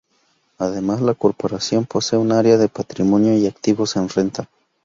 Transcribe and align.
Además, 0.57 0.99
la 1.01 1.13
corporación 1.13 1.85
posee 1.85 2.17
un 2.17 2.31
área 2.31 2.57
de 2.57 2.69
patrimonio 2.69 3.37
y 3.37 3.45
activos 3.45 3.95
en 3.97 4.09
renta. 4.09 4.47